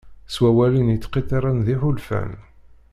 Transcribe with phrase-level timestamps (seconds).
[0.33, 2.31] S wawalen yettqiṭṭiren d iḥulfan.